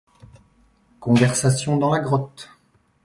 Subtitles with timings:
[0.99, 2.49] Conversation dans la grotte.